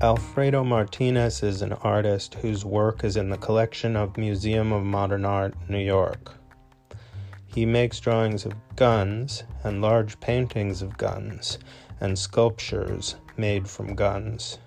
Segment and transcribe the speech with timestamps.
[0.00, 5.24] Alfredo Martinez is an artist whose work is in the collection of Museum of Modern
[5.24, 6.32] Art, New York.
[7.46, 11.58] He makes drawings of guns and large paintings of guns
[12.00, 14.58] and sculptures made from guns.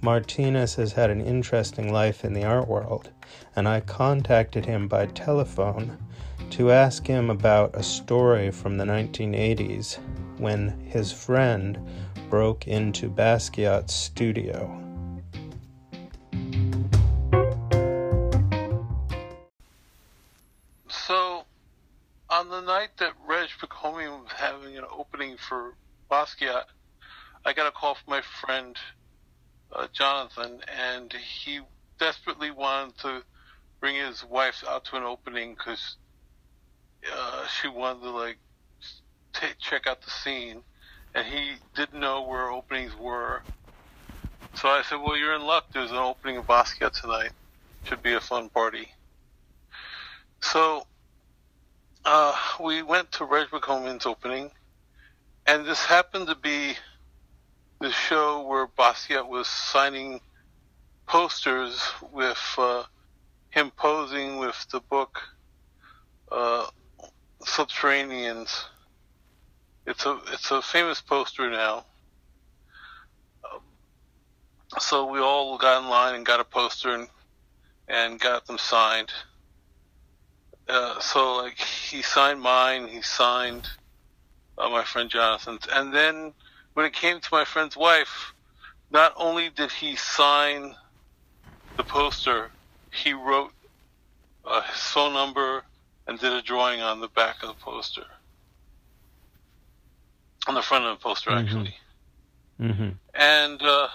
[0.00, 3.10] Martinez has had an interesting life in the art world,
[3.54, 5.98] and I contacted him by telephone
[6.50, 9.98] to ask him about a story from the 1980s
[10.38, 11.78] when his friend
[12.32, 14.66] broke into Basquiat's studio.
[20.88, 21.44] So,
[22.30, 25.74] on the night that Vrej Baghoomian was having an opening for
[26.10, 26.64] Basquiat,
[27.44, 28.78] I got a call from my friend
[29.70, 31.60] uh, Jonathan, and he
[32.00, 33.22] desperately wanted to
[33.78, 35.98] bring his wife out to an opening because
[37.14, 38.38] uh, she wanted to like
[39.34, 40.62] t- check out the scene,
[41.14, 43.42] and he didn't know where openings were.
[44.54, 45.66] So I said, "Well, you're in luck.
[45.72, 47.32] There's an opening of Basquiat tonight.
[47.84, 48.88] Should be a fun party."
[50.40, 50.86] So
[52.04, 54.50] uh, we went to Vrej Baghoomian's opening,
[55.46, 56.74] and this happened to be
[57.80, 60.20] the show where Basquiat was signing
[61.06, 61.80] posters
[62.12, 62.84] with uh,
[63.50, 65.20] him posing with the book
[66.30, 66.66] uh,
[67.42, 68.64] Subterraneans.
[69.86, 71.84] It's a it's a famous poster now.
[73.44, 73.60] Um,
[74.78, 77.08] so we all got in line and got a poster and
[77.88, 79.12] and got them signed.
[80.68, 83.68] Uh, so like he signed mine, he signed
[84.56, 86.32] uh, my friend Jonathan's, and then
[86.74, 88.32] when it came to my friend's wife,
[88.90, 90.74] not only did he sign
[91.76, 92.50] the poster,
[92.92, 93.52] he wrote
[94.44, 95.64] uh, his phone number
[96.06, 98.06] and did a drawing on the back of the poster.
[100.48, 101.42] On the front of the poster, Mhm.
[101.42, 101.74] actually.
[102.60, 102.88] Mm-hmm.
[103.14, 103.88] And uh,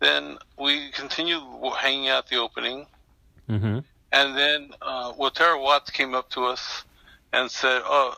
[0.00, 1.42] then we continued
[1.76, 2.86] hanging out the opening.
[3.48, 3.78] Mm-hmm.
[4.12, 6.84] And then uh, Ouattara Watts came up to us
[7.32, 8.14] and said, "Oh,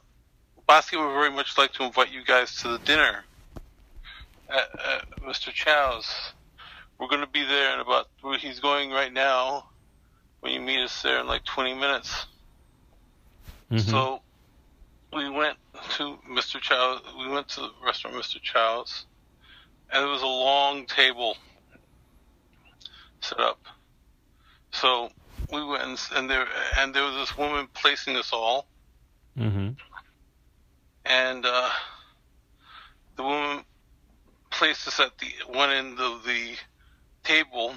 [0.69, 3.25] Basquiat would very much like to invite you guys to the dinner
[4.49, 5.53] at, at Mr.
[5.53, 6.33] Chow's.
[6.99, 8.09] We're going to be there in about.
[8.41, 9.69] He's going right now.
[10.41, 12.27] When you meet us there in like 20 minutes.
[13.71, 13.91] Mm-hmm.
[13.91, 14.21] So
[15.12, 15.56] we went
[15.97, 16.61] to Mr.
[16.61, 17.00] Chow's.
[17.19, 18.41] We went to the restaurant Mr.
[18.41, 19.06] Chow's,
[19.91, 21.37] and it was a long table
[23.21, 23.61] set up.
[24.72, 25.11] So
[25.53, 26.47] we went and, and there
[26.78, 28.66] and there was this woman placing us all,
[29.39, 29.71] mm-hmm.
[31.05, 31.71] and uh,
[33.16, 33.65] the woman
[34.50, 36.56] placed us at the one end of the
[37.25, 37.75] table,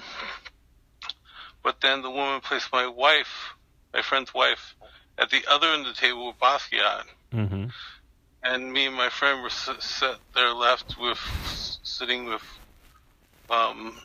[1.62, 3.54] but then the woman placed my wife,
[3.92, 4.74] my friend's wife,
[5.18, 7.04] at the other end of the table with Basquiat.
[7.32, 7.66] Mm-hmm.
[8.42, 11.18] and me and my friend were set there left with
[11.82, 12.42] sitting with
[13.48, 13.96] um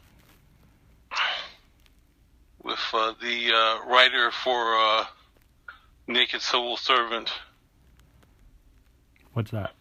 [2.63, 5.05] with uh, the uh, writer for uh,
[6.07, 7.31] Naked Civil Servant.
[9.33, 9.73] What's that?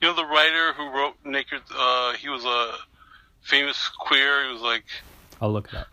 [0.00, 1.62] You know the writer who wrote Naked.
[1.76, 2.74] Uh, he was a
[3.42, 4.46] famous queer.
[4.46, 4.84] He was like
[5.40, 5.88] I'll look it up.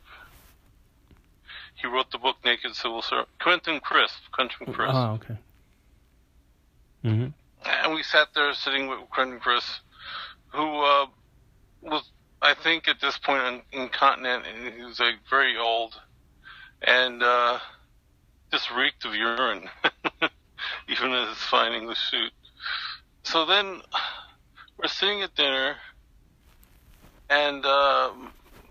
[1.76, 3.30] he wrote the book Naked Civil Servant.
[3.42, 4.16] Quentin Crisp.
[4.32, 4.94] Quentin Crisp.
[4.94, 5.38] Oh, okay.
[7.04, 7.28] Mm-hmm.
[7.66, 9.82] and we sat there sitting with Quentin Crisp,
[10.48, 11.06] who uh,
[11.82, 12.10] was,
[12.42, 15.96] I think, at this point incontinent, and he was like very old,
[16.82, 17.59] and uh,
[18.52, 19.70] just reeked of urine,
[20.90, 22.32] even in his fine English suit.
[23.24, 23.82] So then
[24.78, 25.76] we're sitting at dinner,
[27.30, 28.12] and uh,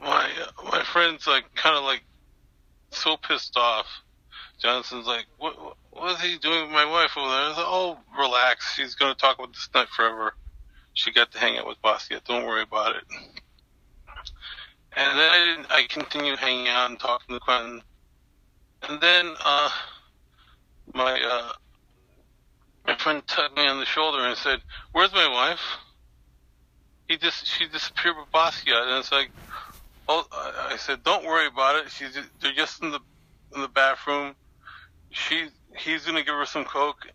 [0.03, 0.31] my
[0.65, 2.03] my friend's like kind of like
[2.91, 3.87] so pissed off.
[4.59, 7.38] Johnson's like, what, what is he doing with my wife over there?
[7.38, 8.75] I like, oh, relax.
[8.75, 10.34] She's going to talk about this night forever.
[10.94, 12.25] She got to hang out with Basquiat.
[12.25, 13.04] Don't worry about it.
[14.97, 17.82] And then I I continued hanging out and talking to Quentin.
[18.82, 19.70] And then, uh,
[20.94, 21.53] my, uh,
[22.87, 24.61] my friend tugged me on the shoulder and said,
[24.93, 25.61] where's my wife?
[27.08, 28.88] He just, she disappeared with Basquiat.
[28.88, 29.31] And it's like,
[30.08, 31.90] oh, I said, don't worry about it.
[31.90, 33.00] She's, they're just in the,
[33.55, 34.34] in the bathroom
[35.10, 37.06] she he's gonna give her some coke,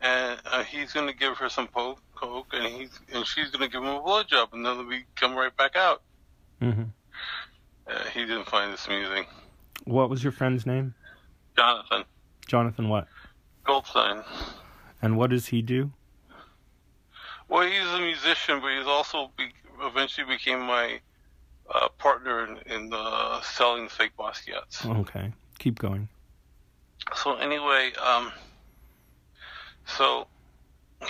[0.00, 3.82] and uh, he's gonna give her some po- coke, and he's and she's gonna give
[3.82, 6.02] him a blowjob, and then we come right back out.
[6.60, 6.84] Mm-hmm.
[7.86, 9.24] Uh, he didn't find this amusing.
[9.84, 10.94] What was your friend's name?
[11.56, 12.04] Jonathan
[12.46, 13.06] Jonathan what?
[13.64, 14.24] Goldstein.
[15.02, 15.92] And what does he do?
[17.48, 21.00] Well, he's a musician, but he's also be- eventually became my
[21.72, 22.92] uh, partner in, in
[23.42, 24.84] selling fake Basquiats.
[24.84, 25.32] Okay.
[25.58, 26.08] Keep going.
[27.16, 28.32] So anyway, um,
[29.86, 30.26] so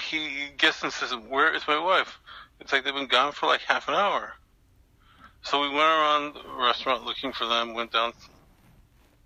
[0.08, 2.18] he gets and says, "Where is my wife?"
[2.60, 4.34] It's like they've been gone for like half an hour.
[5.42, 7.74] So we went around the restaurant looking for them.
[7.74, 8.12] Went down,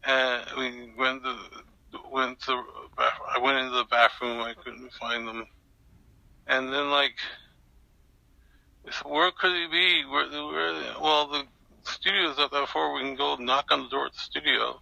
[0.04, 1.36] and we went to
[2.10, 2.62] went to.
[2.98, 4.40] I went into the bathroom.
[4.40, 5.46] I couldn't find them,
[6.46, 7.16] and then like,
[9.04, 10.04] where could he be?
[10.08, 10.94] Where, where?
[11.00, 11.44] Well, the
[11.82, 12.94] studio's up that far.
[12.94, 14.80] We can go knock on the door at the studio.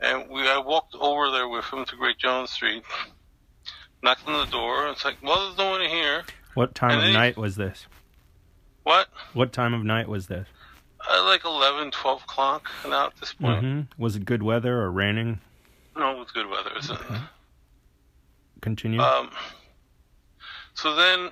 [0.00, 2.82] And we, I walked over there with him to Great Jones Street,
[4.02, 4.88] knocked on the door.
[4.88, 6.24] It's like, well, there's no one here.
[6.54, 7.86] What time And of night was this?
[8.82, 9.08] What?
[9.32, 10.46] What time of night was this?
[11.08, 13.60] Uh, like 11, 12 o'clock now at this point.
[13.64, 15.40] hmm Was it good weather or raining?
[15.96, 16.70] No, it was good weather.
[16.78, 17.20] Isn't it?
[18.60, 19.00] Continue.
[19.00, 19.30] Um,
[20.74, 21.30] so then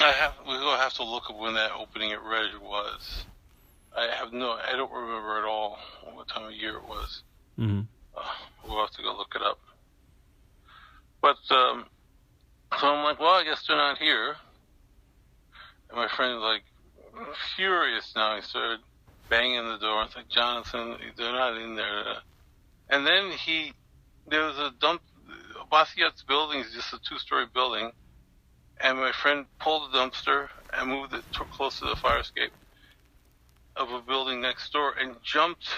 [0.00, 3.24] I have we will have to look at when that opening at Vrej was.
[3.96, 5.78] I have no, I don't remember at all
[6.12, 7.22] what time of year it was.
[7.58, 7.80] Hmm
[8.16, 8.22] Uh,
[8.66, 9.58] we'll have to go look it up.
[11.20, 11.86] But um,
[12.78, 14.36] so I'm like, well, I guess they're not here.
[15.90, 16.62] And my friend's like
[17.56, 18.36] furious now.
[18.36, 18.80] He started
[19.28, 20.04] banging the door.
[20.04, 22.04] It's like Jonathan, they're not in there.
[22.90, 23.72] And then he,
[24.26, 25.02] there was a dump.
[25.70, 27.90] Basquiat's building is just a two-story building,
[28.80, 32.52] and my friend pulled the dumpster and moved it to, close to the fire escape
[33.76, 35.68] of a building next door and jumped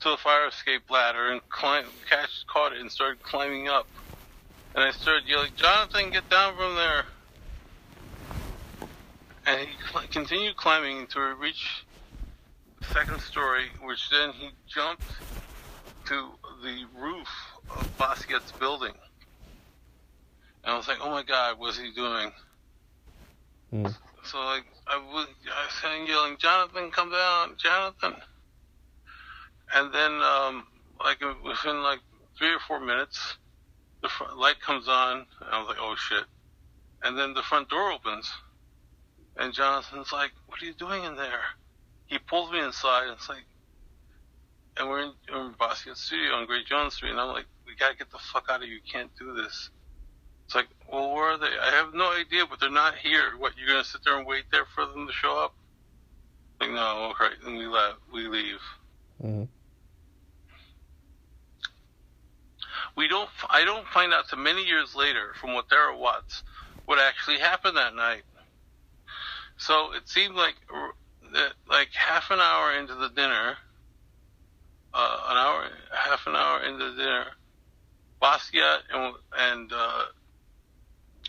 [0.00, 3.86] to the fire escape ladder and climb, catch, caught it and started climbing up.
[4.74, 7.04] And I started yelling, Jonathan, get down from there.
[9.46, 11.84] And he cl- continued climbing until he reached
[12.80, 15.02] the second story, which then he jumped
[16.06, 16.28] to
[16.62, 17.28] the roof
[17.70, 18.92] of Basquiat's building.
[20.64, 22.30] And I was like, oh my God, what's he doing?
[23.72, 23.94] Mm.
[24.24, 28.14] So like I was, I was saying, yelling, Jonathan, come down, Jonathan.
[29.74, 30.66] And then, um,
[31.04, 32.00] like within like
[32.38, 33.36] three or four minutes,
[34.02, 36.24] the front light comes on, and I was like, oh shit.
[37.02, 38.30] And then the front door opens,
[39.36, 41.40] and Jonathan's like, what are you doing in there?
[42.06, 43.44] He pulls me inside, and it's like,
[44.76, 47.96] and we're in, we're in studio on Great Jones Street, and I'm like, we gotta
[47.96, 48.74] get the fuck out of here.
[48.74, 49.70] You can't do this.
[50.46, 51.46] It's like, well, where are they?
[51.46, 53.32] I have no idea, but they're not here.
[53.36, 55.54] What, you're gonna sit there and wait there for them to show up?
[56.60, 58.60] Like, no, okay, then we left, we leave.
[59.22, 59.48] Mhm.
[62.98, 66.42] We don't, I don't find out till many years later from what Ouattara Watts
[66.84, 68.24] what actually happened that night.
[69.56, 70.88] So it seemed like, uh,
[71.32, 73.56] that, like half an hour into the dinner,
[74.92, 77.26] uh, an hour, half an hour into the dinner,
[78.20, 80.02] Basquiat and, and uh,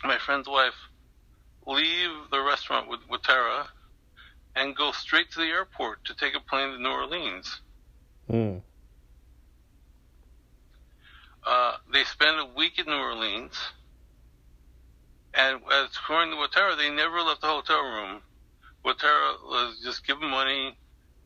[0.02, 0.74] my friend's wife
[1.68, 3.68] leave the restaurant with Ouattara
[4.56, 7.60] and go straight to the airport to take a plane to New Orleans.
[8.28, 8.62] Mm.
[11.46, 13.56] Uh, they spend a week in New Orleans,
[15.34, 18.22] and according to Ouattara, they never left the hotel room.
[18.86, 20.78] Ouattara was just give them money,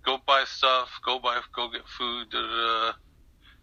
[0.05, 2.29] go buy stuff, go buy, go get food.
[2.31, 2.93] Da, da, da.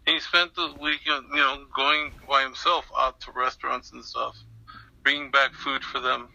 [0.06, 4.36] And he spent the week, you know, going by himself out to restaurants and stuff,
[5.04, 6.28] bringing back food for them,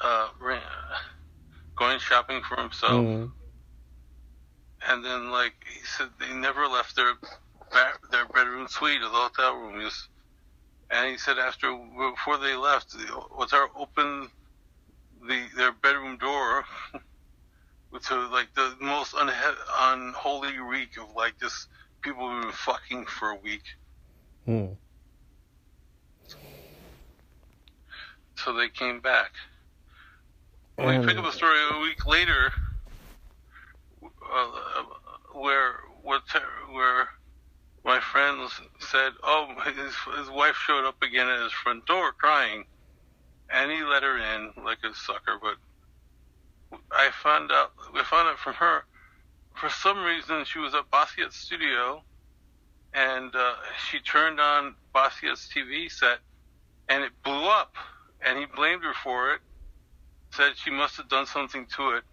[0.00, 0.28] uh,
[1.78, 3.32] going shopping for himself Mm.
[4.88, 7.14] and then like he said they never left their
[8.10, 9.78] their bedroom suite or the hotel room.
[9.78, 10.08] He was,
[10.90, 11.76] and he said after
[12.10, 12.96] before they left,
[13.36, 14.28] Ouattara opened
[15.26, 16.64] the their bedroom door
[18.06, 21.68] to like the most unha- unholy reek of like just
[22.02, 23.64] people who've been fucking for a week.
[24.46, 24.76] Mm.
[28.36, 29.30] So they came back.
[30.76, 32.52] When we pick up a story a week later,
[34.02, 34.46] uh,
[35.34, 36.22] where what
[36.72, 37.08] where
[37.88, 42.66] my friends said, "Oh, his his wife showed up again at his front door crying,"
[43.48, 45.38] and he let her in like a sucker.
[45.40, 48.84] But I found out we found out from her,
[49.54, 52.02] for some reason she was at Basquiat's studio,
[52.92, 53.54] and uh,
[53.88, 56.18] she turned on Basquiat's TV set,
[56.90, 57.74] and it blew up,
[58.20, 59.40] and he blamed her for it.
[60.32, 62.04] Said she must have done something to it,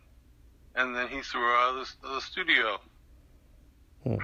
[0.73, 2.79] and then he threw her out of the, the studio.
[4.05, 4.15] Hmm.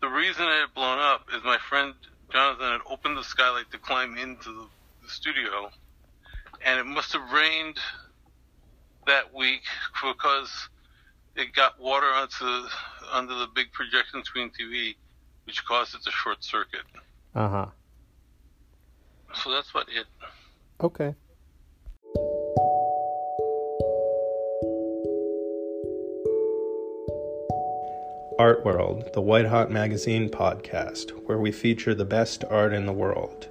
[0.00, 1.94] The reason it had blown up is my friend
[2.32, 4.66] Jonathan had opened the skylight to climb into the,
[5.02, 5.70] the studio,
[6.64, 7.76] and it must have rained
[9.06, 9.62] that week
[10.02, 10.68] because
[11.36, 12.44] it got water onto
[13.12, 14.94] under the big projection screen TV,
[15.44, 16.82] which caused it to short circuit.
[17.34, 17.66] Uh huh.
[19.34, 20.06] So that's what it.
[20.80, 21.14] Okay.
[28.40, 32.92] Art World, the White Hot Magazine podcast, where we feature the best art in the
[32.92, 33.48] world.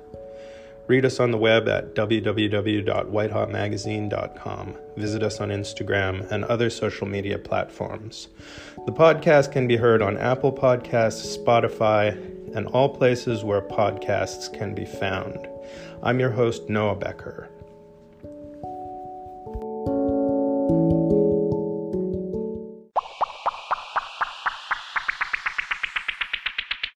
[0.88, 4.77] Read us on the web at www.whitehotmagazine.com.
[4.98, 8.29] Visit us on Instagram and other social media platforms.
[8.88, 12.15] The podcast can be heard on Apple Podcasts, Spotify,
[12.55, 15.48] and all places where podcasts can be found.
[16.01, 17.48] I'm your host, Noah Becker.